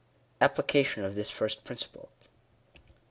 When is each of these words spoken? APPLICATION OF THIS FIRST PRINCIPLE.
APPLICATION 0.41 1.05
OF 1.05 1.13
THIS 1.13 1.29
FIRST 1.29 1.63
PRINCIPLE. 1.63 2.09